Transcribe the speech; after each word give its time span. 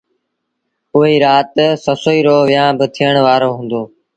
اُئي 0.97 1.15
رآت 1.23 1.51
سسئيٚ 1.85 2.23
رو 2.27 2.37
ويهآݩ 2.47 2.87
ٿيٚڻ 2.95 3.15
وآرو 3.25 3.49
هُݩدو۔ 3.57 3.81